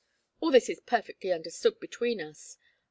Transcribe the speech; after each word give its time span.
All 0.39 0.49
this 0.49 0.67
is 0.67 0.79
perfectly 0.79 1.31
understood 1.31 1.79
between 1.79 2.21
us. 2.21 2.57